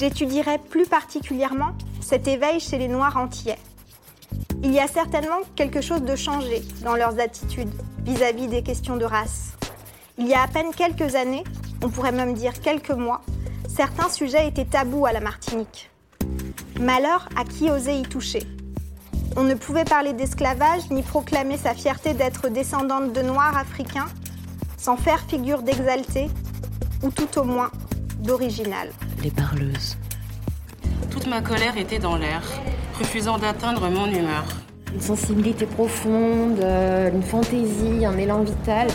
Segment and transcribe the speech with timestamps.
[0.00, 3.58] J'étudierai plus particulièrement cet éveil chez les Noirs antillais.
[4.62, 7.68] Il y a certainement quelque chose de changé dans leurs attitudes
[8.06, 9.52] vis-à-vis des questions de race.
[10.16, 11.44] Il y a à peine quelques années,
[11.82, 13.20] on pourrait même dire quelques mois,
[13.68, 15.90] certains sujets étaient tabous à la Martinique.
[16.80, 18.44] Malheur à qui osait y toucher.
[19.36, 24.08] On ne pouvait parler d'esclavage ni proclamer sa fierté d'être descendante de Noirs africains
[24.78, 26.30] sans faire figure d'exalté
[27.02, 27.70] ou tout au moins
[28.20, 28.88] d'original.
[29.22, 29.98] Les parleuses.
[31.10, 32.42] Toute ma colère était dans l'air,
[32.98, 34.44] refusant d'atteindre mon humeur.
[34.94, 38.88] Une sensibilité profonde, euh, une fantaisie, un élan vital.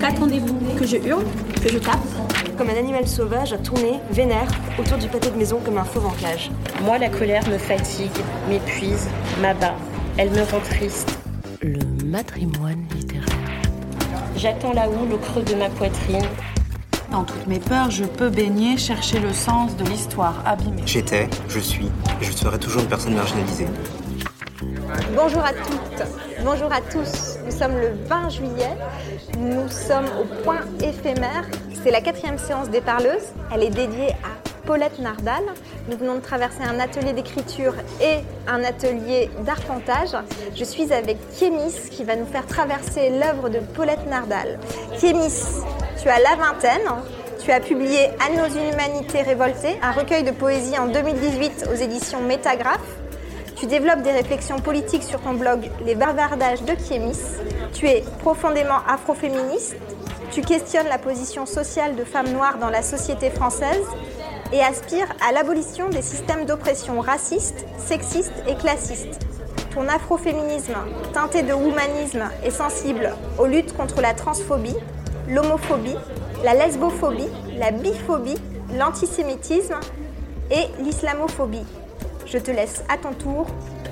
[0.00, 1.24] Qu'attendez-vous Que je hurle
[1.62, 1.98] Que je tape
[2.56, 6.06] Comme un animal sauvage à tourner, vénère, autour du pâté de maison comme un fauve
[6.06, 6.50] en cage.
[6.82, 8.10] Moi, la colère me fatigue,
[8.48, 9.06] m'épuise,
[9.42, 9.74] m'abat.
[10.16, 11.18] Elle me rend triste.
[11.60, 13.26] Le matrimoine littéraire.
[14.34, 16.24] J'attends la houle au creux de ma poitrine.
[17.10, 20.82] Dans toutes mes peurs, je peux baigner, chercher le sens de l'histoire abîmée.
[20.84, 21.86] J'étais, je suis,
[22.20, 23.66] et je serai toujours une personne marginalisée.
[25.16, 27.38] Bonjour à toutes, bonjour à tous.
[27.46, 28.76] Nous sommes le 20 juillet,
[29.38, 31.44] nous sommes au point éphémère.
[31.82, 33.32] C'est la quatrième séance des parleuses.
[33.54, 35.44] Elle est dédiée à Paulette Nardal.
[35.90, 40.10] Nous venons de traverser un atelier d'écriture et un atelier d'arpentage.
[40.54, 44.58] Je suis avec Kémis qui va nous faire traverser l'œuvre de Paulette Nardal.
[45.00, 45.62] Kémis,
[46.00, 46.88] tu as la vingtaine.
[47.40, 52.20] Tu as publié À nos inhumanités révoltées, un recueil de poésie en 2018 aux éditions
[52.20, 52.80] Métagraphe.
[53.56, 57.18] Tu développes des réflexions politiques sur ton blog Les bavardages de Kémis.
[57.72, 59.76] Tu es profondément afroféministe.
[60.30, 63.84] Tu questionnes la position sociale de femmes noires dans la société française
[64.52, 69.20] et aspire à l'abolition des systèmes d'oppression racistes, sexistes et classistes.
[69.74, 70.74] Ton afroféminisme,
[71.12, 74.76] teinté de humanisme, est sensible aux luttes contre la transphobie,
[75.28, 75.96] l'homophobie,
[76.44, 78.38] la lesbophobie, la biphobie,
[78.76, 79.78] l'antisémitisme
[80.50, 81.64] et l'islamophobie.
[82.26, 83.46] Je te laisse à ton tour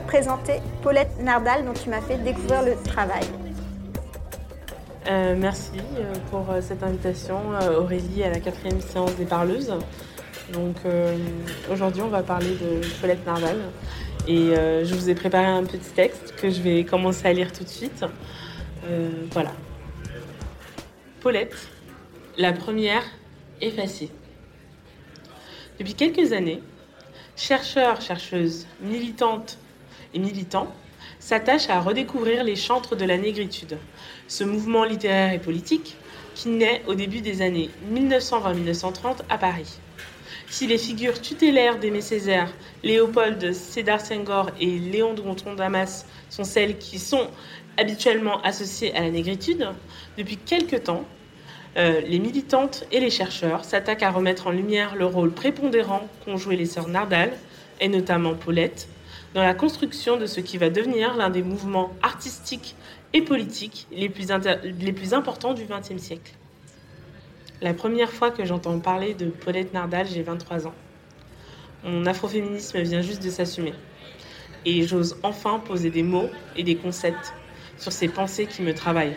[0.06, 3.24] présenter Paulette Nardal dont tu m'as fait découvrir le travail.
[5.08, 7.36] Euh, merci euh, pour euh, cette invitation,
[7.78, 9.72] Aurélie, à la quatrième séance des parleuses.
[10.52, 10.76] Donc
[11.72, 13.56] aujourd'hui, on va parler de Paulette Nardal.
[14.28, 17.64] Et je vous ai préparé un petit texte que je vais commencer à lire tout
[17.64, 18.04] de suite.
[19.32, 19.50] voilà.
[22.38, 23.02] La première
[23.60, 24.10] effacée.
[25.80, 26.62] Depuis quelques années,
[27.34, 29.58] chercheurs, chercheuses, militantes
[30.14, 30.72] et militants
[31.18, 33.76] s'attachent à redécouvrir les chantres de la négritude,
[34.28, 35.96] ce mouvement littéraire et politique
[36.36, 39.80] qui naît au début des années 1920-1930 à Paris.
[40.48, 42.52] Si les figures tutélaires d'Aimé Césaire,
[42.84, 47.26] Léopold Sédar Senghor et Léon Dronton Damas sont celles qui sont
[47.78, 49.68] habituellement associées à la négritude,
[50.16, 51.04] depuis quelque temps,
[51.76, 56.38] euh, les militantes et les chercheurs s'attaquent à remettre en lumière le rôle prépondérant qu'ont
[56.38, 57.32] joué les sœurs Nardal,
[57.80, 58.88] et notamment Paulette,
[59.34, 62.76] dans la construction de ce qui va devenir l'un des mouvements artistiques
[63.12, 64.28] et politiques les plus,
[64.64, 66.32] les plus importants du XXe siècle.
[67.60, 70.74] La première fois que j'entends parler de Paulette Nardal, j'ai 23 ans.
[71.84, 73.74] Mon afroféminisme vient juste de s'assumer.
[74.64, 77.34] Et j'ose enfin poser des mots et des concepts
[77.78, 79.16] sur ces pensées qui me travaillent,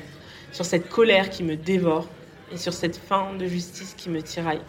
[0.51, 2.07] sur cette colère qui me dévore
[2.51, 4.61] et sur cette fin de justice qui me tiraille.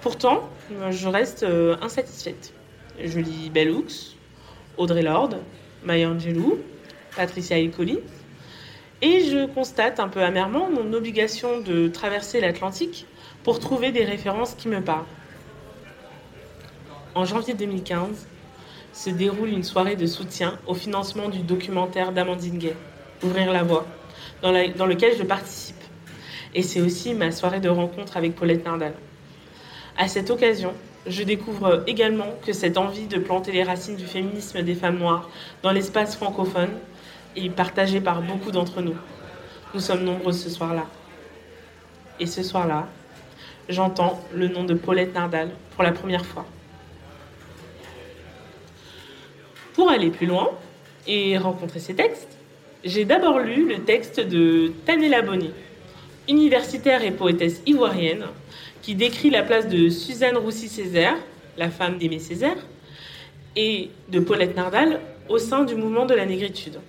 [0.00, 0.48] Pourtant,
[0.90, 2.52] je reste euh, insatisfaite.
[3.02, 4.16] Je lis Bell Hooks,
[4.76, 5.38] Audrey Lorde,
[5.84, 6.58] Maya Angelou,
[7.16, 8.00] Patricia Hiccoli,
[9.00, 13.06] et je constate un peu amèrement mon obligation de traverser l'Atlantique
[13.42, 15.06] pour trouver des références qui me parlent.
[17.14, 18.26] En janvier 2015,
[18.92, 22.76] se déroule une soirée de soutien au financement du documentaire d'Amandine Gay,
[23.22, 23.86] Ouvrir la voie,
[24.42, 25.81] dans, dans lequel je participe.
[26.54, 28.94] Et c'est aussi ma soirée de rencontre avec Paulette Nardal.
[29.96, 30.74] À cette occasion,
[31.06, 35.28] je découvre également que cette envie de planter les racines du féminisme des femmes noires
[35.62, 36.70] dans l'espace francophone
[37.36, 38.96] et partagé par beaucoup d'entre nous.
[39.74, 40.86] Nous sommes nombreux ce soir-là.
[42.20, 42.88] Et ce soir-là,
[43.68, 46.44] j'entends le nom de Paulette Nardal pour la première fois.
[49.74, 50.50] Pour aller plus loin
[51.06, 52.36] et rencontrer ces textes,
[52.84, 55.50] j'ai d'abord lu le texte de Tanella Bonny,
[56.28, 58.26] universitaire et poétesse ivoirienne,
[58.82, 61.16] qui décrit la place de Suzanne Roussy-Césaire,
[61.56, 62.56] la femme d'Aimé Césaire,
[63.56, 66.80] et de Paulette Nardal au sein du mouvement de la négritude.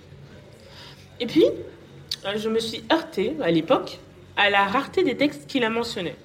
[1.19, 1.45] Et puis,
[2.25, 3.99] euh, je me suis heurtée à l'époque
[4.35, 6.15] à la rareté des textes qu'il a mentionnés.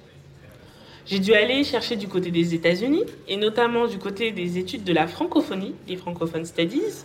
[1.05, 4.93] J'ai dû aller chercher du côté des États-Unis, et notamment du côté des études de
[4.93, 7.03] la francophonie, les Francophone Studies,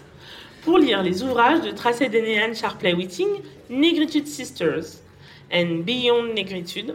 [0.63, 3.29] pour lire les ouvrages de Tracey Denehan Sharpley Whiting,
[3.69, 5.04] Negritude Sisters
[5.55, 6.95] and Beyond Negritude,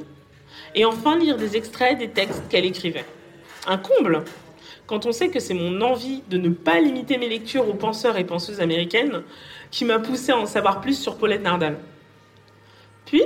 [0.76, 3.06] et enfin lire des extraits des textes qu'elle écrivait.
[3.68, 4.24] Un comble
[4.90, 8.18] quand on sait que c'est mon envie de ne pas limiter mes lectures aux penseurs
[8.18, 9.22] et penseuses américaines
[9.70, 11.78] qui m'a poussé à en savoir plus sur Paulette Nardal.
[13.06, 13.22] Puis,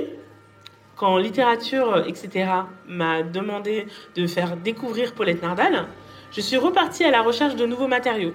[0.94, 2.50] quand littérature, etc.,
[2.86, 5.86] m'a demandé de faire découvrir Paulette Nardal,
[6.32, 8.34] je suis repartie à la recherche de nouveaux matériaux.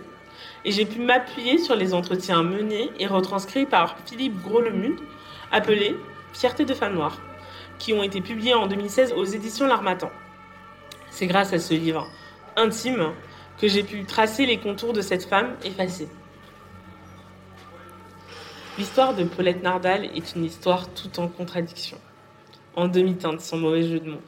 [0.66, 5.00] Et j'ai pu m'appuyer sur les entretiens menés et retranscrits par Philippe Gros-Lemude,
[5.51, 5.96] appelés
[6.33, 7.19] Fierté de femme noire,
[7.79, 10.11] qui ont été publiés en 2016 aux éditions L'Armatan.
[11.09, 12.07] C'est grâce à ce livre
[12.55, 13.13] intime
[13.59, 16.07] que j'ai pu tracer les contours de cette femme effacée.
[18.77, 21.97] L'histoire de Paulette Nardal est une histoire tout en contradiction,
[22.75, 24.21] en demi-teinte sans mauvais jeu de mots,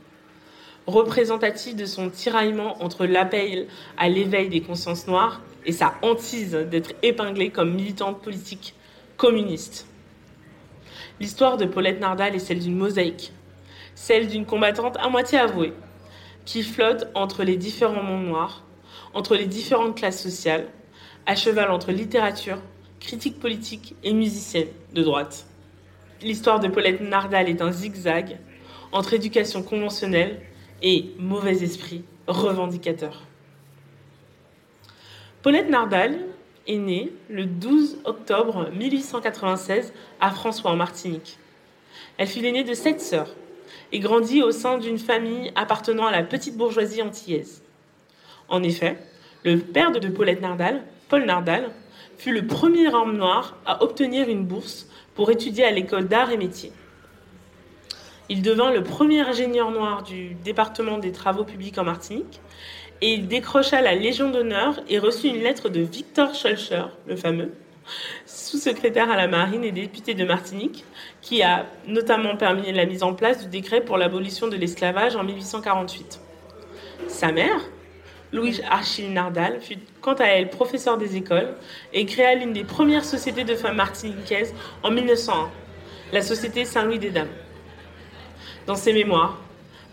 [0.87, 3.67] représentative de son tiraillement entre l'appel
[3.97, 8.75] à l'éveil des consciences noires et sa hantise d'être épinglée comme militante politique
[9.15, 9.87] communiste.
[11.21, 13.31] L'histoire de Paulette Nardal est celle d'une mosaïque,
[13.93, 15.71] celle d'une combattante à moitié avouée,
[16.45, 18.63] qui flotte entre les différents mondes noirs,
[19.13, 20.65] entre les différentes classes sociales,
[21.27, 22.57] à cheval entre littérature,
[22.99, 25.45] critique politique et musicienne de droite.
[26.23, 28.39] L'histoire de Paulette Nardal est un zigzag
[28.91, 30.41] entre éducation conventionnelle
[30.81, 33.21] et mauvais esprit revendicateur.
[35.43, 36.17] Paulette Nardal
[36.67, 41.37] est née le 12 octobre 1896 à François en Martinique.
[42.17, 43.35] Elle fut l'aînée de sept sœurs
[43.91, 47.63] et grandit au sein d'une famille appartenant à la petite bourgeoisie antillaise.
[48.47, 48.97] En effet,
[49.43, 51.71] le père de Paulette Nardal, Paul Nardal,
[52.17, 56.37] fut le premier homme noir à obtenir une bourse pour étudier à l'école d'art et
[56.37, 56.71] métiers.
[58.29, 62.39] Il devint le premier ingénieur noir du département des travaux publics en Martinique
[63.01, 67.51] et il décrocha la Légion d'honneur et reçut une lettre de Victor Schulcher, le fameux,
[68.25, 70.85] sous-secrétaire à la marine et député de Martinique,
[71.21, 75.23] qui a notamment permis la mise en place du décret pour l'abolition de l'esclavage en
[75.23, 76.21] 1848.
[77.07, 77.59] Sa mère,
[78.31, 81.55] Louise Achille Nardal, fut quant à elle professeure des écoles
[81.93, 84.53] et créa l'une des premières sociétés de femmes martiniquaises
[84.83, 85.49] en 1901,
[86.13, 87.27] la Société Saint-Louis des Dames.
[88.67, 89.39] Dans ses mémoires,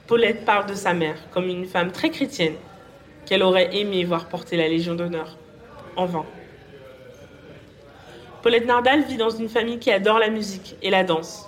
[0.07, 2.55] Paulette parle de sa mère comme une femme très chrétienne
[3.29, 5.37] qu'elle aurait aimé voir porter la Légion d'honneur,
[5.97, 6.25] en vain.
[8.43, 11.47] Paulette Nardal vit dans une famille qui adore la musique et la danse.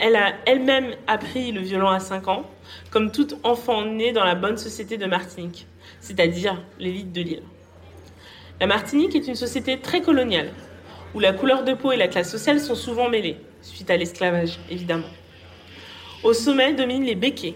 [0.00, 2.50] Elle a elle-même appris le violon à 5 ans,
[2.90, 5.68] comme tout enfant né dans la bonne société de Martinique,
[6.00, 7.42] c'est-à-dire l'élite de l'île.
[8.58, 10.50] La Martinique est une société très coloniale,
[11.14, 14.58] où la couleur de peau et la classe sociale sont souvent mêlées, suite à l'esclavage
[14.68, 15.10] évidemment.
[16.24, 17.54] Au sommet dominent les béquets,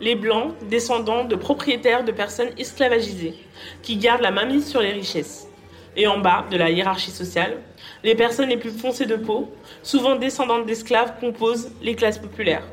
[0.00, 3.34] les blancs descendants de propriétaires de personnes esclavagisées,
[3.82, 5.48] qui gardent la mainmise sur les richesses.
[5.96, 7.56] Et en bas de la hiérarchie sociale,
[8.04, 9.52] les personnes les plus foncées de peau,
[9.82, 12.64] souvent descendantes d'esclaves, composent les classes populaires.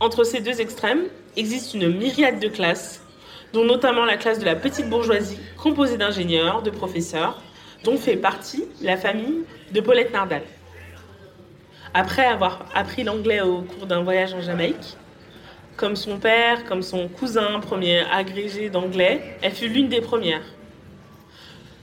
[0.00, 1.04] Entre ces deux extrêmes
[1.36, 3.02] existe une myriade de classes,
[3.52, 7.42] dont notamment la classe de la petite bourgeoisie, composée d'ingénieurs, de professeurs,
[7.84, 10.42] dont fait partie la famille de Paulette Nardal.
[11.94, 14.96] Après avoir appris l'anglais au cours d'un voyage en Jamaïque,
[15.78, 20.42] comme son père, comme son cousin, premier agrégé d'anglais, elle fut l'une des premières.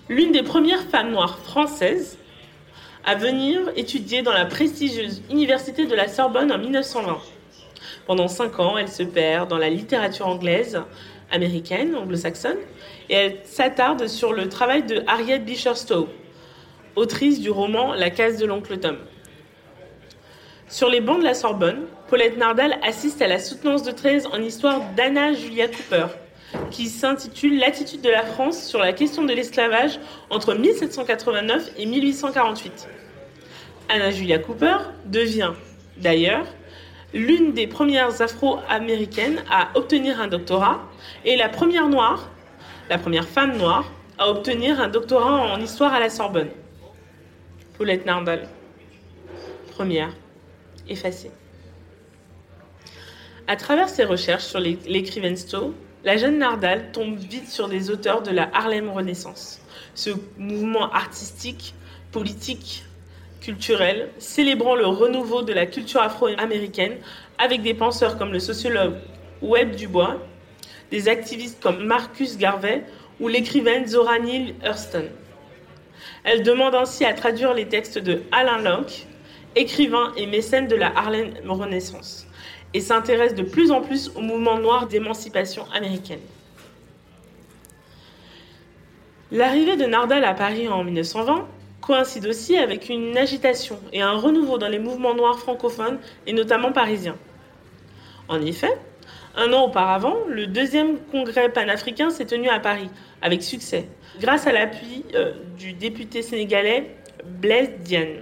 [0.09, 2.19] L'une des premières femmes noires françaises
[3.05, 7.19] à venir étudier dans la prestigieuse université de la Sorbonne en 1920.
[8.05, 10.81] Pendant cinq ans, elle se perd dans la littérature anglaise,
[11.31, 12.57] américaine, anglo-saxonne,
[13.09, 16.09] et elle s'attarde sur le travail de Harriet Beecher Stowe,
[16.97, 18.97] autrice du roman La case de l'oncle Tom.
[20.67, 24.39] Sur les bancs de la Sorbonne, Paulette Nardal assiste à la soutenance de thèse en
[24.39, 26.05] histoire d'Anna Julia Cooper,
[26.69, 32.87] qui s'intitule L'attitude de la France sur la question de l'esclavage entre 1789 et 1848.
[33.89, 35.53] Anna Julia Cooper devient,
[35.97, 36.45] d'ailleurs,
[37.15, 40.81] l'une des premières afro-américaines à obtenir un doctorat
[41.23, 42.29] et la première noire,
[42.87, 46.51] la première femme noire, à obtenir un doctorat en histoire à la Sorbonne.
[47.79, 48.47] Paulette Nardal,
[49.71, 50.13] première
[50.87, 51.31] effacée.
[53.47, 58.23] À travers ses recherches sur l'écrivaine Stowe, la jeune Nardal tombe vite sur des auteurs
[58.23, 59.61] de la Harlem Renaissance,
[59.93, 60.09] ce
[60.39, 61.75] mouvement artistique,
[62.11, 62.83] politique,
[63.41, 66.93] culturel, célébrant le renouveau de la culture afro-américaine
[67.37, 68.95] avec des penseurs comme le sociologue
[69.43, 70.17] Webb Dubois,
[70.89, 72.83] des activistes comme Marcus Garvey
[73.19, 75.05] ou l'écrivaine Zora Neale Hurston.
[76.23, 79.05] Elle demande ainsi à traduire les textes de Alain Locke,
[79.55, 82.24] écrivain et mécène de la Harlem Renaissance,
[82.75, 86.19] et s'intéresse de plus en plus au mouvement noir d'émancipation américaine.
[89.31, 91.47] L'arrivée de Nardal à Paris en 1920
[91.79, 96.73] coïncide aussi avec une agitation et un renouveau dans les mouvements noirs francophones et notamment
[96.73, 97.15] parisiens.
[98.27, 98.77] En effet,
[99.37, 102.89] Un an auparavant, le deuxième congrès panafricain s'est tenu à Paris,
[103.21, 103.89] avec succès,
[104.19, 108.21] grâce à l'appui euh, du député sénégalais Blaise Diagne,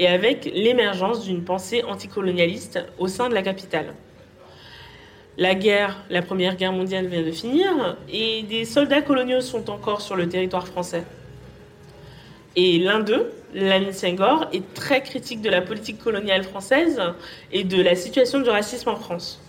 [0.00, 3.94] et avec l'émergence d'une pensée anticolonialiste au sein de la capitale.
[5.36, 10.00] La guerre, la première guerre mondiale vient de finir, et des soldats coloniaux sont encore
[10.00, 11.04] sur le territoire français.
[12.56, 17.00] Et l'un d'eux, Lamine Senghor, est très critique de la politique coloniale française
[17.52, 19.42] et de la situation du racisme en France.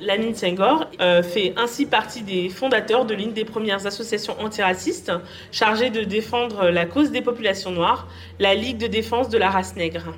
[0.00, 5.12] Lamine Senghor euh, fait ainsi partie des fondateurs de l'une des premières associations antiracistes
[5.52, 8.08] chargées de défendre la cause des populations noires,
[8.40, 10.14] la Ligue de défense de la race nègre.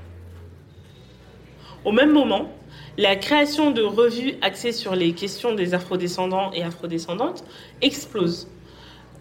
[1.84, 2.50] Au même moment,
[2.96, 7.44] la création de revues axées sur les questions des afrodescendants et afrodescendantes
[7.82, 8.48] explose,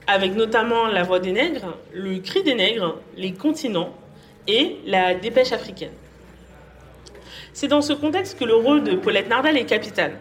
[0.08, 3.94] avec notamment La Voix des Nègres, Le Cri des Nègres, Les Continents
[4.48, 5.92] et La Dépêche africaine.
[7.52, 10.14] C'est dans ce contexte que le rôle de Paulette Nardal est capital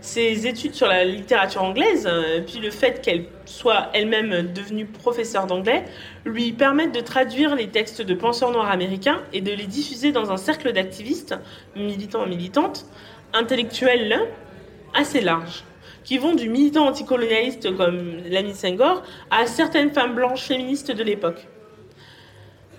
[0.00, 5.46] ses études sur la littérature anglaise, euh, puis le fait qu'elle soit elle-même devenue professeure
[5.46, 5.84] d'anglais,
[6.24, 10.30] lui permettent de traduire les textes de penseurs noirs américains et de les diffuser dans
[10.30, 11.34] un cercle d'activistes,
[11.74, 12.86] militants et militantes,
[13.32, 14.28] intellectuels
[14.94, 15.64] assez large,
[16.04, 21.46] qui vont du militant anticolonialiste comme Lamy Senghor à certaines femmes blanches féministes de l'époque.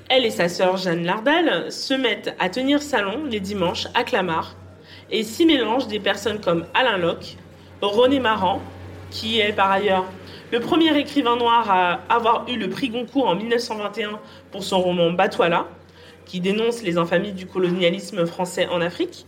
[0.09, 4.55] Elle et sa sœur Jeanne Lardal se mettent à tenir salon les dimanches à Clamart
[5.11, 7.37] et s'y mélangent des personnes comme Alain Locke,
[7.81, 8.61] René Maran,
[9.11, 10.05] qui est par ailleurs
[10.51, 14.19] le premier écrivain noir à avoir eu le prix Goncourt en 1921
[14.51, 15.67] pour son roman Batouala,
[16.25, 19.25] qui dénonce les infamies du colonialisme français en Afrique,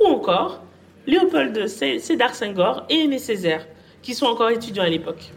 [0.00, 0.60] ou encore
[1.06, 3.66] Léopold Sédar Senghor et Aimé Césaire,
[4.02, 5.32] qui sont encore étudiants à l'époque.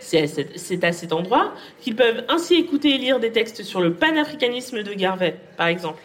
[0.00, 4.82] C'est à cet endroit qu'ils peuvent ainsi écouter et lire des textes sur le panafricanisme
[4.82, 6.02] de Garvey, par exemple.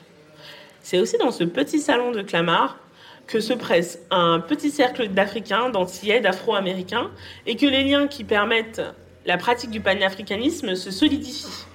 [0.85, 2.77] C'est aussi dans ce petit salon de Clamart
[3.25, 7.09] que se presse un petit cercle d'Africains, d'Antillais, d'Afro-Américains,
[7.47, 8.83] et que les liens qui permettent
[9.25, 11.65] la pratique du panafricanisme se solidifient.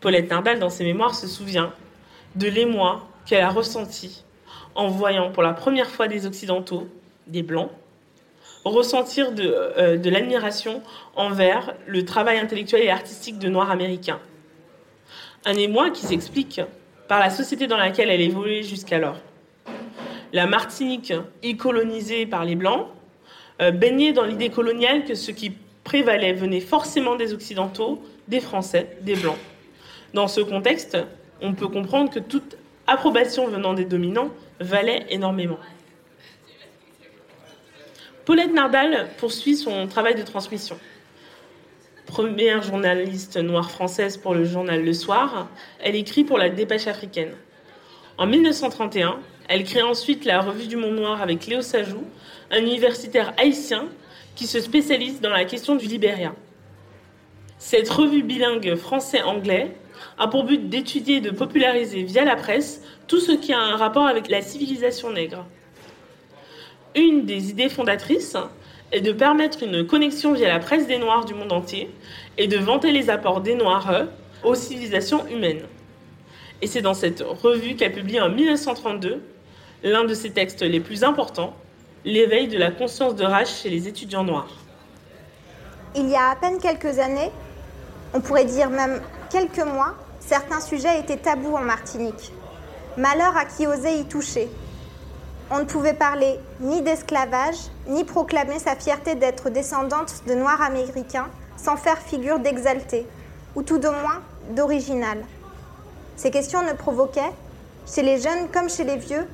[0.00, 1.72] Paulette Nardal, dans ses mémoires, se souvient
[2.34, 4.24] de l'émoi qu'elle a ressenti
[4.74, 6.88] en voyant pour la première fois des Occidentaux,
[7.28, 7.70] des Blancs,
[8.64, 10.82] ressentir de, euh, de l'admiration
[11.14, 14.18] envers le travail intellectuel et artistique de Noirs américains.
[15.44, 16.60] Un émoi qui s'explique
[17.08, 19.16] par la société dans laquelle elle évoluait jusqu'alors.
[20.32, 22.86] La Martinique, y colonisée par les Blancs,
[23.62, 25.52] euh, baignait dans l'idée coloniale que ce qui
[25.84, 29.38] prévalait venait forcément des Occidentaux, des Français, des Blancs.
[30.12, 30.98] Dans ce contexte,
[31.40, 35.58] on peut comprendre que toute approbation venant des dominants valait énormément.
[38.26, 40.78] Paulette Nardal poursuit son travail de transmission
[42.08, 45.48] première journaliste noire française pour le journal Le Soir,
[45.78, 47.34] elle écrit pour la Dépêche africaine.
[48.16, 52.02] En 1931, elle crée ensuite la Revue du Monde Noir avec Léo Sajou,
[52.50, 53.88] un universitaire haïtien
[54.34, 56.34] qui se spécialise dans la question du Libéria.
[57.58, 59.76] Cette revue bilingue français-anglais
[60.16, 63.76] a pour but d'étudier et de populariser via la presse tout ce qui a un
[63.76, 65.44] rapport avec la civilisation nègre.
[66.94, 68.36] Une des idées fondatrices
[68.92, 71.90] est de permettre une connexion via la presse des Noirs du monde entier
[72.36, 74.06] et de vanter les apports des Noirs
[74.44, 75.62] aux civilisations humaines.
[76.62, 79.22] Et c'est dans cette revue qu'a publié en 1932
[79.84, 81.54] l'un de ses textes les plus importants,
[82.04, 84.56] L'éveil de la conscience de rage chez les étudiants noirs.
[85.96, 87.30] Il y a à peine quelques années,
[88.14, 92.32] on pourrait dire même quelques mois, certains sujets étaient tabous en Martinique.
[92.96, 94.48] Malheur à qui osait y toucher,
[95.50, 101.28] on ne pouvait parler ni d'esclavage, ni proclamer sa fierté d'être descendante de Noirs américains
[101.56, 103.06] sans faire figure d'exalté,
[103.54, 105.24] ou tout de moins d'original.
[106.16, 107.32] Ces questions ne provoquaient,
[107.86, 109.26] chez les jeunes comme chez les vieux,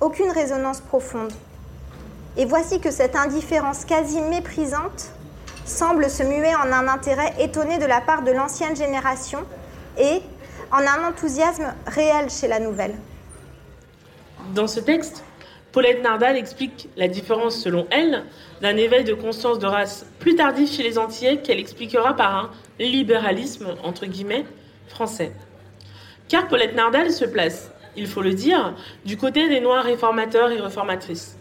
[0.00, 1.32] aucune résonance profonde.
[2.36, 5.10] Et voici que cette indifférence quasi méprisante
[5.64, 9.40] semble se muer en un intérêt étonné de la part de l'ancienne génération
[9.98, 10.22] et
[10.72, 12.94] en un enthousiasme réel chez la nouvelle.
[14.54, 15.22] Dans ce texte,
[15.72, 18.24] Paulette Nardal explique la différence, selon elle,
[18.60, 22.50] d'un éveil de conscience de race plus tardif chez les Antillais qu'elle expliquera par un
[22.80, 24.44] libéralisme, entre guillemets,
[24.88, 25.30] français.
[26.28, 28.74] Car Paulette Nardal se place, il faut le dire,
[29.04, 31.38] du côté des Noirs réformateurs et réformatrices.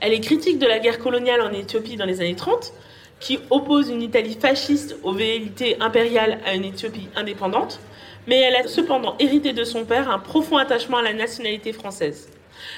[0.00, 2.72] Elle est critique de la guerre coloniale en Éthiopie dans les années 30,
[3.20, 7.80] qui oppose une Italie fasciste aux velléités impériales à une Éthiopie indépendante,
[8.26, 12.30] mais elle a cependant hérité de son père un profond attachement à la nationalité française.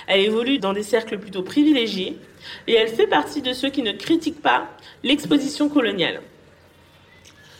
[0.07, 2.19] Elle évolue dans des cercles plutôt privilégiés
[2.67, 4.69] et elle fait partie de ceux qui ne critiquent pas
[5.03, 6.21] l'exposition coloniale.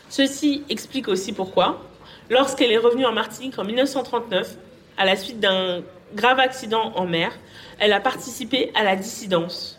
[0.09, 1.85] Ceci explique aussi pourquoi,
[2.29, 4.57] lorsqu'elle est revenue en Martinique en 1939,
[4.97, 5.81] à la suite d'un
[6.13, 7.31] grave accident en mer,
[7.79, 9.78] elle a participé à la dissidence.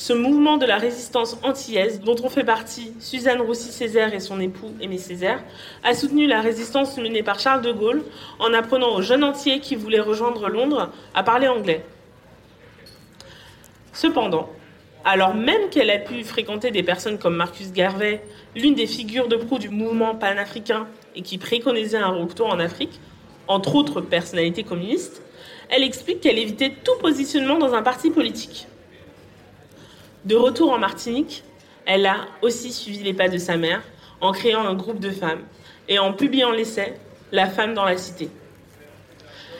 [0.00, 4.72] Ce mouvement de la résistance antillaise, dont ont fait partie Suzanne Roussy-Césaire et son époux
[4.80, 5.44] Aimé Césaire,
[5.84, 8.02] a soutenu la résistance menée par Charles de Gaulle
[8.38, 11.84] en apprenant aux jeunes entiers qui voulaient rejoindre Londres à parler anglais.
[13.92, 14.48] Cependant,
[15.04, 18.22] alors même qu'elle a pu fréquenter des personnes comme Marcus Garvey,
[18.56, 22.98] l'une des figures de proue du mouvement panafricain et qui préconisait un retour en Afrique,
[23.48, 25.20] entre autres personnalités communistes,
[25.68, 28.66] elle explique qu'elle évitait tout positionnement dans un parti politique.
[30.26, 31.44] De retour en Martinique,
[31.86, 33.82] elle a aussi suivi les pas de sa mère
[34.20, 35.40] en créant un groupe de femmes
[35.88, 36.94] et en publiant l'essai
[37.32, 38.28] La femme dans la cité.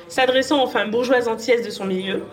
[0.09, 2.25] S'adressant aux femmes bourgeoises antillaises de son milieu,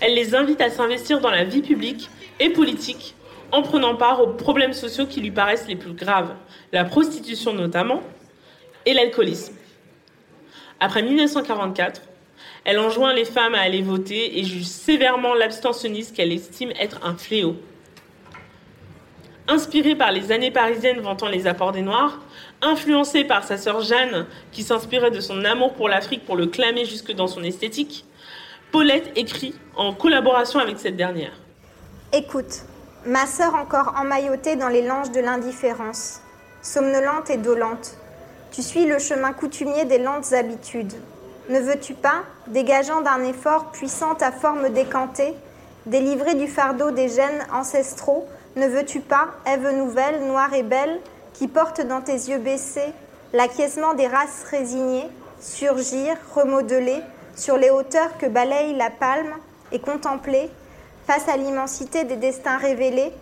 [0.00, 2.08] elle les invite à s'investir dans la vie publique
[2.38, 3.16] et politique
[3.50, 6.34] en prenant part aux problèmes sociaux qui lui paraissent les plus graves,
[6.72, 8.02] la prostitution notamment,
[8.86, 9.54] et l'alcoolisme.
[10.78, 12.02] Après 1944,
[12.64, 17.16] elle enjoint les femmes à aller voter et juge sévèrement l'abstentionnisme qu'elle estime être un
[17.16, 17.56] fléau.
[19.48, 22.20] Inspirée par les années parisiennes vantant les apports des Noirs,
[22.60, 26.84] influencée par sa sœur Jeanne, qui s'inspirait de son amour pour l'Afrique pour le clamer
[26.84, 28.04] jusque dans son esthétique,
[28.70, 31.32] Paulette écrit en collaboration avec cette dernière.
[32.12, 32.62] Écoute,
[33.04, 36.20] ma sœur encore emmaillotée dans les langes de l'indifférence,
[36.62, 37.96] somnolente et dolente,
[38.52, 40.92] tu suis le chemin coutumier des lentes habitudes.
[41.48, 45.34] Ne veux-tu pas, dégageant d'un effort puissant ta forme décantée,
[45.86, 51.00] délivrée du fardeau des gènes ancestraux, ne veux-tu pas, Ève nouvelle, noire et belle,
[51.34, 52.92] qui porte dans tes yeux baissés
[53.32, 55.08] l'acquiescement des races résignées,
[55.40, 57.00] surgir, remodeler,
[57.34, 59.34] sur les hauteurs que balaye la palme,
[59.72, 60.50] et contempler,
[61.06, 63.12] face à l'immensité des destins révélés,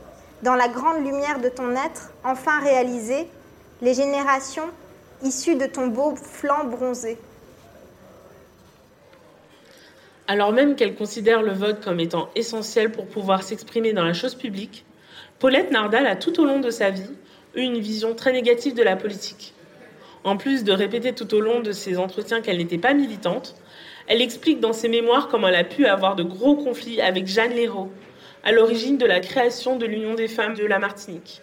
[0.42, 3.28] dans la grande lumière de ton être, enfin réalisé,
[3.82, 4.68] les générations
[5.22, 7.18] issues de ton beau flanc bronzé.
[10.26, 14.34] Alors même qu'elle considère le vote comme étant essentiel pour pouvoir s'exprimer dans la chose
[14.34, 14.84] publique,
[15.40, 17.10] Paulette Nardal a tout au long de sa vie
[17.54, 19.54] eu une vision très négative de la politique.
[20.22, 23.56] En plus de répéter tout au long de ses entretiens qu'elle n'était pas militante,
[24.06, 27.54] elle explique dans ses mémoires comment elle a pu avoir de gros conflits avec Jeanne
[27.54, 27.90] Léraud,
[28.44, 31.40] à l'origine de la création de l'Union des femmes de la Martinique.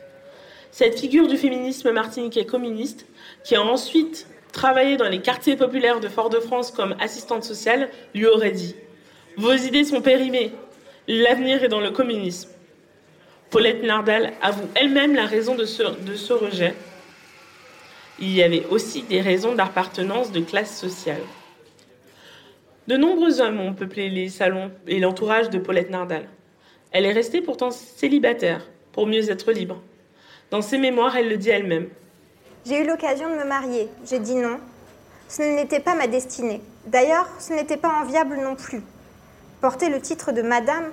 [0.69, 3.07] Cette figure du féminisme martiniquais communiste,
[3.43, 8.51] qui a ensuite travaillé dans les quartiers populaires de Fort-de-France comme assistante sociale, lui aurait
[8.51, 8.75] dit
[9.37, 10.51] Vos idées sont périmées,
[11.07, 12.51] l'avenir est dans le communisme.
[13.49, 16.73] Paulette Nardal avoue elle-même la raison de ce, rejet.
[18.19, 21.21] Il y avait aussi des raisons d'appartenance de classe sociale.
[22.87, 26.27] De nombreux hommes ont peuplé les salons et l'entourage de Paulette Nardal.
[26.91, 29.81] Elle est restée pourtant célibataire pour mieux être libre.
[30.51, 31.89] Dans ses mémoires, elle le dit elle-même.
[32.65, 33.87] J'ai eu l'occasion de me marier.
[34.09, 34.59] J'ai dit non.
[35.29, 36.61] Ce n'était pas ma destinée.
[36.85, 38.81] D'ailleurs, ce n'était pas enviable non plus.
[39.61, 40.91] Porter le titre de madame,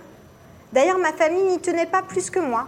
[0.74, 2.66] D'ailleurs, ma famille n'y tenait pas plus que moi.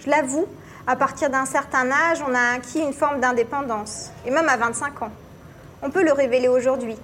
[0.00, 0.48] Je l'avoue,
[0.88, 5.02] à partir d'un certain âge, on a acquis une forme d'indépendance, et même à 25
[5.02, 5.12] ans.
[5.80, 6.96] On peut le révéler aujourd'hui.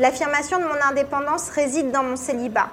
[0.00, 2.70] L'affirmation de mon indépendance réside dans mon célibat.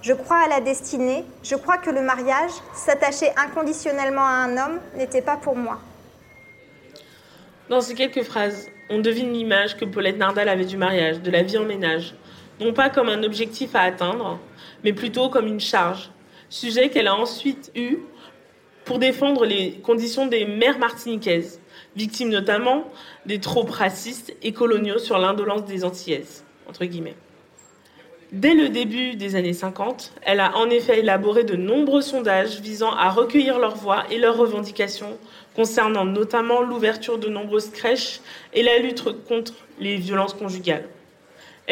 [0.00, 4.78] Je crois à la destinée, je crois que le mariage, s'attacher inconditionnellement à un homme,
[4.96, 5.80] n'était pas pour moi.
[7.68, 11.42] Dans ces quelques phrases, on devine l'image que Paulette Nardal avait du mariage, de la
[11.42, 12.14] vie en ménage,
[12.60, 14.38] non pas comme un objectif à atteindre,
[14.84, 16.10] mais plutôt comme une charge,
[16.48, 17.98] sujet qu'elle a ensuite eu
[18.84, 21.60] pour défendre les conditions des mères martiniquaises,
[21.96, 22.84] victimes notamment
[23.26, 27.16] des tropes racistes et coloniaux sur l'indolence des Antillaises, entre guillemets.
[28.32, 32.90] Dès le début des années 50, elle a en effet élaboré de nombreux sondages visant
[32.90, 35.18] à recueillir leurs voix et leurs revendications
[35.54, 38.20] concernant notamment l'ouverture de nombreuses crèches
[38.54, 40.88] et la lutte contre les violences conjugales.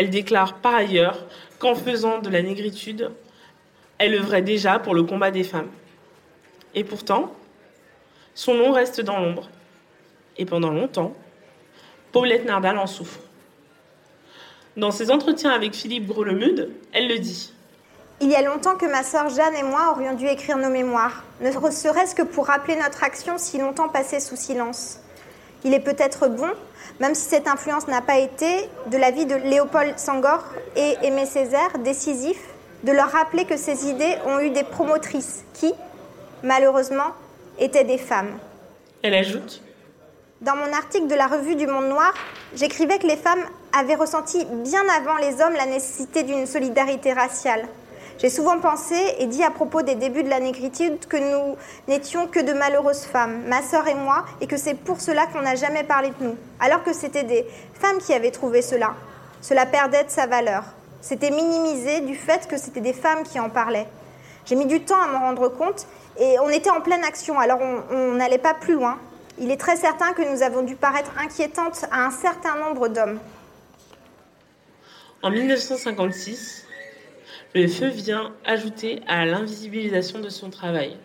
[0.00, 1.26] Elle déclare par ailleurs
[1.58, 3.10] qu'en faisant de la négritude,
[3.98, 5.68] elle œuvrait déjà pour le combat des femmes.
[6.74, 7.34] Et pourtant,
[8.34, 9.50] son nom reste dans l'ombre.
[10.38, 11.12] Et pendant longtemps,
[12.12, 13.20] Paulette Nardal en souffre.
[14.78, 17.52] Dans ses entretiens avec Philippe Groslemude, elle le dit.
[18.22, 21.24] Il y a longtemps que ma sœur Jeanne et moi aurions dû écrire nos mémoires,
[21.42, 25.00] ne serait-ce que pour rappeler notre action si longtemps passée sous silence.
[25.64, 26.48] Il est peut-être bon,
[27.00, 30.44] même si cette influence n'a pas été, de la vie de Léopold Sangor
[30.76, 32.38] et Aimé Césaire, décisif,
[32.84, 35.72] de leur rappeler que ces idées ont eu des promotrices qui,
[36.42, 37.12] malheureusement,
[37.58, 38.38] étaient des femmes.
[39.02, 39.62] Elle ajoute
[40.40, 42.14] Dans mon article de la revue du Monde Noir,
[42.54, 43.44] j'écrivais que les femmes
[43.78, 47.66] avaient ressenti bien avant les hommes la nécessité d'une solidarité raciale.
[48.20, 51.56] J'ai souvent pensé et dit à propos des débuts de la négritude que nous
[51.88, 55.40] n'étions que de malheureuses femmes, ma sœur et moi, et que c'est pour cela qu'on
[55.40, 57.46] n'a jamais parlé de nous, alors que c'était des
[57.80, 58.94] femmes qui avaient trouvé cela.
[59.40, 60.64] Cela perdait de sa valeur.
[61.00, 63.88] C'était minimisé du fait que c'était des femmes qui en parlaient.
[64.44, 65.86] J'ai mis du temps à m'en rendre compte
[66.18, 68.98] et on était en pleine action, alors on n'allait pas plus loin.
[69.38, 73.18] Il est très certain que nous avons dû paraître inquiétantes à un certain nombre d'hommes.
[75.22, 76.66] En 1956,
[77.54, 80.96] le feu vient ajouter à l'invisibilisation de son travail.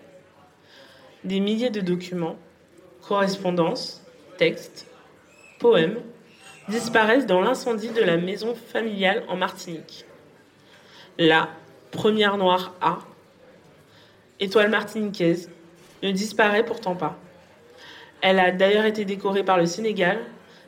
[1.23, 2.37] Des milliers de documents,
[3.07, 4.03] correspondances,
[4.37, 4.85] textes,
[5.59, 5.97] poèmes
[6.69, 10.05] disparaissent dans l'incendie de la maison familiale en Martinique.
[11.17, 11.49] La
[11.91, 12.99] première noire A,
[14.39, 15.49] étoile martiniquaise,
[16.03, 17.17] ne disparaît pourtant pas.
[18.21, 20.19] Elle a d'ailleurs été décorée par le Sénégal,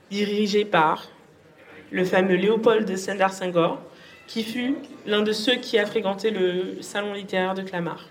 [0.09, 1.07] dirigée par
[1.91, 3.79] le fameux Léopold de Sendar Senghor,
[4.27, 8.05] qui fut l'un de ceux qui a fréquenté le salon littéraire de Clamart.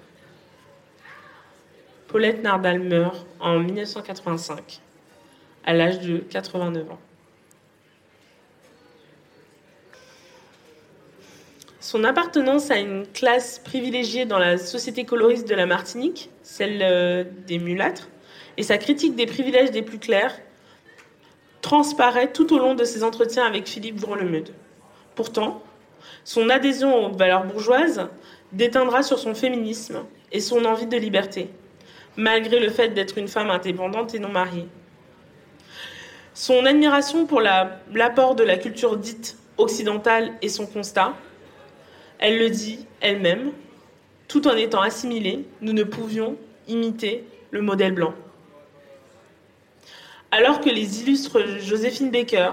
[2.09, 4.81] Paulette Nardal meurt en 1985,
[5.65, 6.99] à l'âge de 89 ans.
[11.81, 17.25] Son appartenance à une classe privilégiée dans la société coloriste de la Martinique, celle euh,
[17.47, 18.09] des mulâtres,
[18.57, 20.37] et sa critique des privilèges des plus clairs
[21.61, 24.51] transparaît tout au long de ses entretiens avec Philippe Bourlemeude.
[25.15, 25.63] Pourtant,
[26.25, 28.09] son adhésion aux valeurs bourgeoises
[28.53, 31.51] déteindra sur son féminisme et son envie de liberté,
[32.17, 34.67] malgré le fait d'être une femme indépendante et non mariée.
[36.35, 41.15] Son admiration pour l'apport de la culture dite occidentale et son constat,
[42.19, 43.53] elle le dit elle-même,
[44.29, 46.37] tout en étant assimilée, nous ne pouvions
[46.69, 48.15] imiter le modèle blanc.
[50.31, 52.51] Alors que les illustres Joséphine Baker,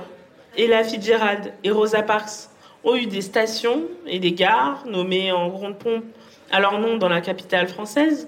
[0.58, 2.50] Ella Fitzgerald et Rosa Parks
[2.84, 6.04] ont eu des stations et des gares nommées en grande pompe
[6.52, 8.28] à leur nom dans la capitale française,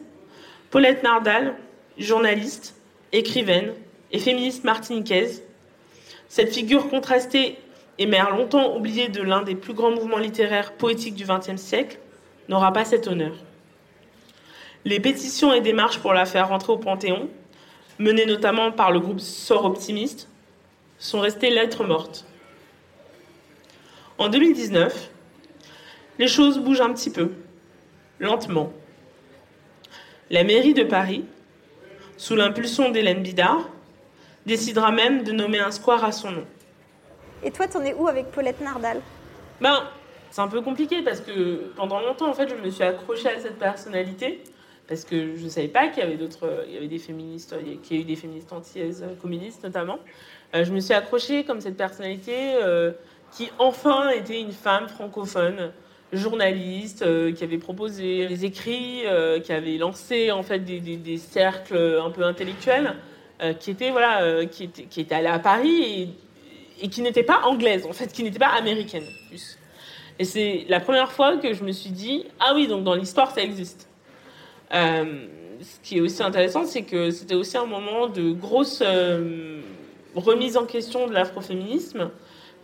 [0.71, 1.55] Paulette Nardal,
[1.97, 2.75] journaliste,
[3.11, 3.73] écrivaine
[4.11, 5.43] et féministe martiniquaise,
[6.27, 7.57] cette figure contrastée
[7.97, 11.99] et mère longtemps oubliée de l'un des plus grands mouvements littéraires poétiques du XXe siècle,
[12.49, 13.35] n'aura pas cet honneur.
[14.83, 17.29] Les pétitions et démarches pour la faire rentrer au Panthéon,
[17.99, 20.27] menées notamment par le groupe Sort Optimiste,
[20.97, 22.25] sont restées lettres mortes.
[24.17, 25.09] En 2019,
[26.19, 27.31] les choses bougent un petit peu,
[28.19, 28.71] lentement.
[30.29, 31.25] La mairie de Paris,
[32.15, 33.67] sous l'impulsion d'Hélène Bidard,
[34.45, 36.45] décidera même de nommer un square à son nom.
[37.43, 39.01] Et toi, t'en es où avec Paulette Nardal?
[39.59, 39.83] Ben,
[40.31, 43.39] c'est un peu compliqué parce que pendant longtemps, en fait, je me suis accrochée à
[43.39, 44.41] cette personnalité
[44.87, 47.55] parce que je ne savais pas qu'il y avait d'autres, il y avait des féministes,
[47.83, 49.99] qu'il y a eu des féministes antillaises, communistes notamment.
[50.53, 52.91] Euh, je me suis accrochée comme cette personnalité euh,
[53.35, 55.71] qui enfin était une femme francophone,
[56.13, 61.99] journaliste, euh, qui avait proposé des écrits, euh, qui avait lancé en fait des, cercles
[62.03, 62.95] un peu intellectuels,
[63.41, 65.83] euh, qui était voilà, qui était qui était allée à Paris
[66.79, 69.57] et, et qui n'était pas anglaise en fait, qui n'était pas américaine plus.
[70.17, 73.31] Et c'est la première fois que je me suis dit ah oui donc dans l'histoire
[73.31, 73.89] ça existe.
[74.71, 78.81] ce qui est aussi intéressant, c'est que c'était aussi un moment de grosse
[80.15, 82.11] remise en question de l'afroféminisme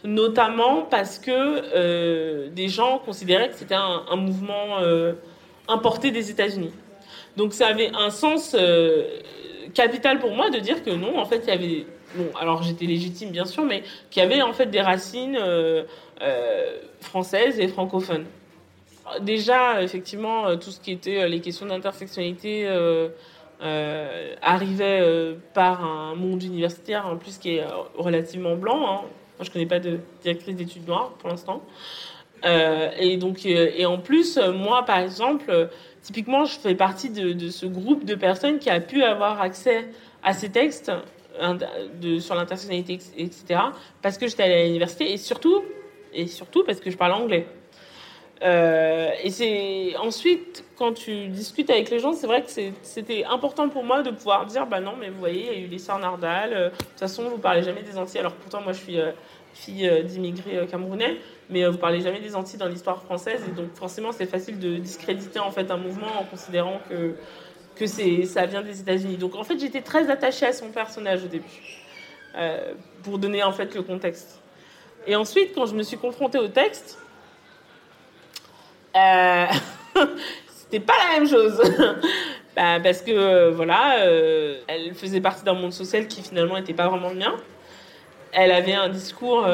[0.03, 5.13] notamment parce que euh, des gens considéraient que c'était un, mouvement euh,
[5.67, 6.71] importé des États-Unis.
[7.37, 9.19] Donc ça avait un sens euh,
[9.73, 11.85] capital pour moi de dire que non, en fait, il y avait
[12.15, 15.39] bon, alors j'étais légitime bien sûr, mais qu'il y avait en fait des racines
[16.99, 18.25] françaises et francophones.
[19.21, 22.67] Déjà, effectivement, tout ce qui était les questions d'intersectionnalité
[24.41, 27.63] arrivait par un monde universitaire en plus qui est
[27.97, 28.91] relativement blanc.
[28.91, 29.01] Hein.
[29.41, 31.63] Moi, je connais pas de directrice d'études noires pour l'instant.
[32.45, 35.67] Euh, et donc, et en plus, moi, par exemple,
[36.03, 39.87] typiquement, je fais partie de, ce groupe de personnes qui a pu avoir accès
[40.21, 40.91] à ces textes
[41.99, 43.61] de, sur l'intersectionnalité, etc.,
[44.03, 45.63] parce que j'étais allée à l'université et surtout,
[46.13, 47.47] et surtout parce que je parle anglais.
[48.43, 48.80] Euh,
[49.23, 52.49] et c'est ensuite, quand tu discutes avec les gens, c'est vrai que
[52.81, 55.65] c'était important pour moi de pouvoir dire bah non, mais vous voyez, il y a
[55.65, 58.19] eu les Nardal, euh, de toute façon, vous parlez jamais des Antilles.
[58.19, 59.11] Alors pourtant, moi, je suis euh,
[59.53, 61.17] fille euh, d'immigrés camerounais,
[61.49, 64.77] mais vous parlez jamais des Antilles dans l'histoire française, et donc forcément, c'est facile de
[64.77, 67.15] discréditer en fait un mouvement en considérant que
[67.75, 69.17] que ça vient des États-Unis.
[69.17, 71.47] Donc en fait, j'étais très attachée à son personnage au début,
[73.01, 74.39] pour donner en fait le contexte.
[75.07, 76.99] Et ensuite, quand je me suis confrontée au texte,
[78.95, 79.45] euh,
[80.47, 81.61] c'était pas la même chose.
[82.55, 86.73] bah, parce que, euh, voilà, euh, elle faisait partie d'un monde social qui finalement n'était
[86.73, 87.35] pas vraiment le mien.
[88.33, 89.45] Elle avait un discours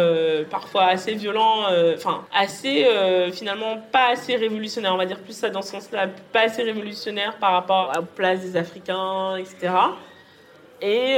[0.52, 1.64] parfois assez violent,
[1.96, 2.86] enfin, assez,
[3.34, 7.38] finalement, pas assez révolutionnaire, on va dire plus ça dans ce sens-là, pas assez révolutionnaire
[7.38, 9.74] par rapport à la place des Africains, etc.
[10.80, 11.16] Et,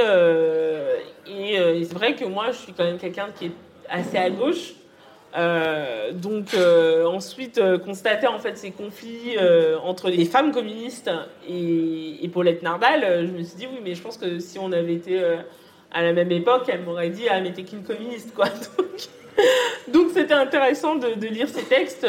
[1.28, 3.52] et c'est vrai que moi, je suis quand même quelqu'un qui est
[3.90, 4.76] assez à gauche.
[5.38, 6.56] Euh, donc
[7.06, 9.38] ensuite constater en fait ces conflits
[9.84, 11.12] entre les femmes communistes
[11.48, 14.94] et, Paulette Nardal, je me suis dit oui mais je pense que si on avait
[14.94, 15.22] été
[15.92, 18.46] à la même époque, elle m'aurait dit ah mais t'es qu'une communiste quoi.
[19.88, 22.06] Donc c'était intéressant de, lire ces textes.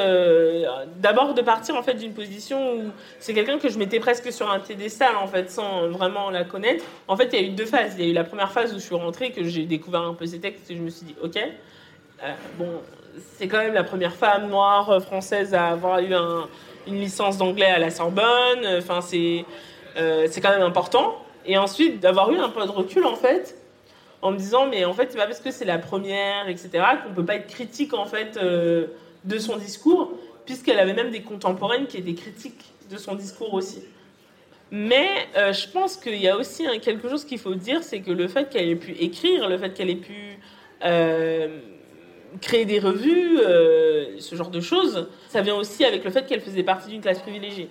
[0.96, 2.82] D'abord de partir en fait d'une position où
[3.18, 6.84] c'est quelqu'un que je mettais presque sur un tédestal en fait sans vraiment la connaître.
[7.06, 7.94] En fait il y a eu deux phases.
[7.98, 10.14] Il y a eu la première phase où je suis rentrée que j'ai découvert un
[10.14, 11.38] peu ces textes et je me suis dit ok
[12.58, 12.80] bon
[13.36, 16.12] c'est quand même la première femme noire euh, française à avoir eu
[16.86, 18.66] une licence d'anglais à la Sorbonne.
[18.78, 19.44] Enfin, c'est
[19.96, 21.16] euh, c'est quand même important.
[21.46, 23.56] Et ensuite, d'avoir eu un peu de recul, en fait,
[24.22, 26.70] en me disant, mais en fait, c'est pas parce que c'est la première, etc.,
[27.04, 28.88] qu'on peut pas être critique, en fait, euh,
[29.24, 30.12] de son discours,
[30.44, 33.82] puisqu'elle avait même des contemporaines qui étaient critiques de son discours aussi.
[34.72, 38.28] Mais je pense qu'il y a aussi quelque chose qu'il faut dire, c'est que le
[38.28, 40.38] fait qu'elle ait pu écrire, le fait qu'elle ait pu
[42.40, 46.40] créer des revues, euh, ce genre de choses, ça vient aussi avec le fait qu'elle
[46.40, 47.68] faisait partie d'une classe privilégiée.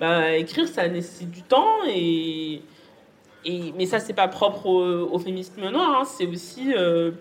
[0.00, 2.62] Bah, écrire, ça nécessite du temps, et,
[3.44, 6.04] et mais ça, c'est pas propre au, féminisme noir, hein.
[6.04, 7.12] c'est aussi, euh,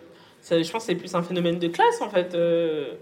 [0.50, 2.36] je pense c'est plus un phénomène de classe, en fait.
[2.36, 2.94] Euh,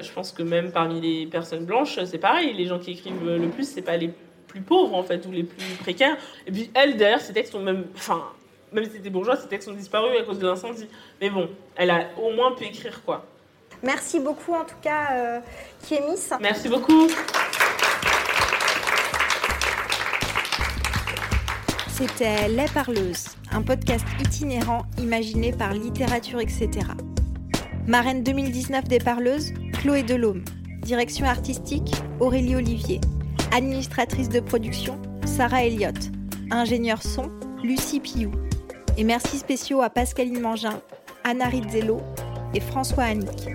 [0.00, 3.48] je pense que même parmi les personnes blanches, c'est pareil, les gens qui écrivent le
[3.48, 4.10] plus, c'est pas les
[4.48, 6.16] plus pauvres, en fait, ou les plus précaires.
[6.46, 7.84] Et puis, elle, derrière, ces textes ont même...
[7.94, 8.22] Enfin,
[8.74, 10.88] même si c'était bourgeois, ses textes ont disparu à cause de l'incendie.
[11.20, 13.24] Mais bon, elle a au moins pu écrire quoi.
[13.82, 15.40] Merci beaucoup en tout cas, euh,
[15.88, 16.20] Kémis.
[16.40, 17.08] Merci beaucoup.
[21.88, 26.68] C'était Les Parleuses, un podcast itinérant imaginé par Littérature, etc.
[27.86, 30.42] Marraine 2019 des Parleuses, Chloé Delhomme.
[30.82, 33.00] Direction artistique, Aurélie Olivier.
[33.52, 35.94] Administratrice de production, Sarah Elliott.
[36.50, 37.30] Ingénieur son,
[37.62, 38.32] Lucie Piou.
[38.96, 40.80] Et merci spéciaux à Pascaline Mangin,
[41.24, 42.00] Anna Rizzello
[42.54, 43.48] et François Annick.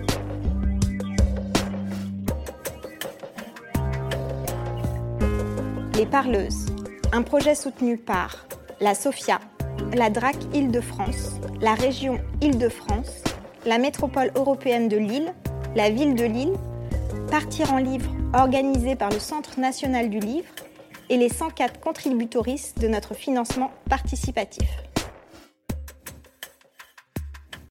[5.95, 6.65] Les Parleuses,
[7.13, 8.47] un projet soutenu par
[8.81, 9.39] la SOFIA,
[9.93, 13.23] la DRAC Île-de-France, la région Île-de-France,
[13.65, 15.33] la métropole européenne de Lille,
[15.75, 16.53] la ville de Lille,
[17.31, 20.49] Partir en livre organisé par le Centre national du livre
[21.09, 24.67] et les 104 contributoristes de notre financement participatif.